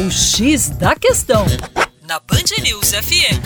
[0.00, 1.44] O X da Questão,
[2.08, 3.36] na Band News FM.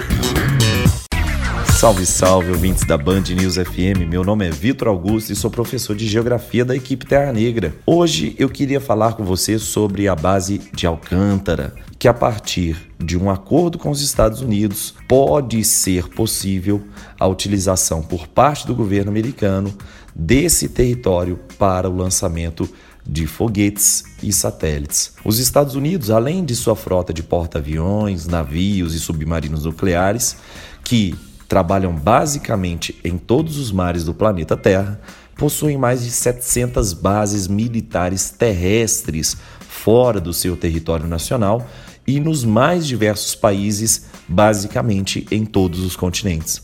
[1.76, 4.08] Salve, salve, ouvintes da Band News FM.
[4.08, 7.74] Meu nome é Vitor Augusto e sou professor de Geografia da equipe Terra Negra.
[7.84, 13.18] Hoje eu queria falar com você sobre a base de Alcântara, que a partir de
[13.18, 16.80] um acordo com os Estados Unidos pode ser possível
[17.18, 19.76] a utilização por parte do governo americano
[20.14, 22.68] desse território para o lançamento
[23.06, 25.12] de foguetes e satélites.
[25.24, 30.36] Os Estados Unidos, além de sua frota de porta-aviões, navios e submarinos nucleares,
[30.82, 31.14] que
[31.48, 35.00] trabalham basicamente em todos os mares do planeta Terra,
[35.36, 39.36] possuem mais de 700 bases militares terrestres
[39.68, 41.66] fora do seu território nacional
[42.06, 46.62] e nos mais diversos países, basicamente em todos os continentes.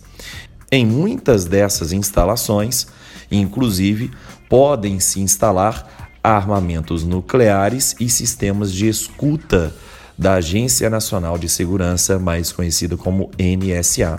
[0.73, 2.87] Em muitas dessas instalações,
[3.31, 4.11] inclusive,
[4.49, 9.75] podem se instalar armamentos nucleares e sistemas de escuta
[10.21, 14.19] da Agência Nacional de Segurança, mais conhecida como NSA.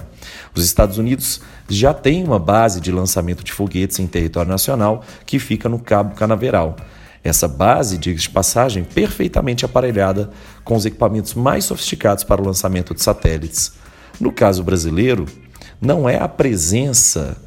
[0.55, 5.37] Os Estados Unidos já têm uma base de lançamento de foguetes em território nacional que
[5.37, 6.75] fica no Cabo Canaveral.
[7.23, 10.31] Essa base, diga de passagem, perfeitamente aparelhada
[10.63, 13.73] com os equipamentos mais sofisticados para o lançamento de satélites.
[14.19, 15.27] No caso brasileiro,
[15.79, 17.37] não é a presença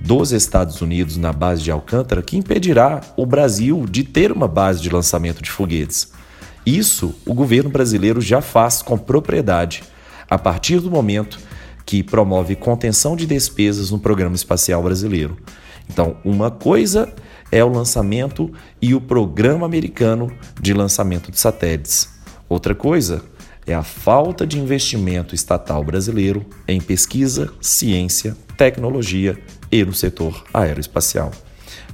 [0.00, 4.80] dos Estados Unidos na base de Alcântara que impedirá o Brasil de ter uma base
[4.80, 6.12] de lançamento de foguetes.
[6.64, 9.82] Isso o governo brasileiro já faz com propriedade,
[10.28, 11.38] a partir do momento
[11.84, 15.36] que promove contenção de despesas no programa espacial brasileiro.
[15.88, 17.12] Então, uma coisa
[17.50, 22.08] é o lançamento e o programa americano de lançamento de satélites.
[22.48, 23.22] Outra coisa
[23.66, 29.38] é a falta de investimento estatal brasileiro em pesquisa, ciência, tecnologia
[29.70, 31.30] e no setor aeroespacial.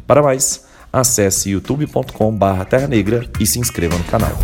[0.07, 4.37] Para mais, acesse youtube.com/terra negra e se inscreva no canal.